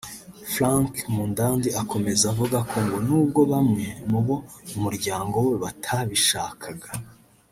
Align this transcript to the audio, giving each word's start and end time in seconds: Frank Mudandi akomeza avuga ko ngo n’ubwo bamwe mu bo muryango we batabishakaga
Frank 0.51 0.93
Mudandi 1.15 1.69
akomeza 1.81 2.23
avuga 2.33 2.57
ko 2.69 2.77
ngo 2.85 2.97
n’ubwo 3.07 3.41
bamwe 3.51 3.87
mu 4.09 4.19
bo 4.25 4.35
muryango 4.81 5.35
we 5.47 5.53
batabishakaga 5.63 6.91